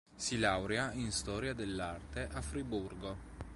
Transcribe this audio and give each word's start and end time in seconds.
Si 0.15 0.39
laurea 0.39 0.93
in 0.93 1.11
storia 1.11 1.53
dell'arte 1.53 2.27
a 2.33 2.41
Friburgo. 2.41 3.15